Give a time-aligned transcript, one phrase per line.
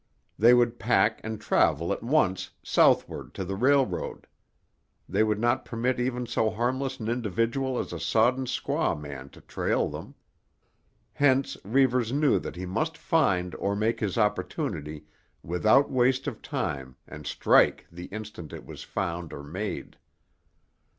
[0.39, 4.25] They would pack and travel at once, southward, to the railroad.
[5.07, 9.41] They would not permit even so harmless an individual as a sodden squaw man to
[9.41, 10.15] trail them.
[11.13, 15.05] Hence, Reivers knew that he must find or make his opportunity
[15.43, 19.97] without waste of time and strike the instant it was found or made.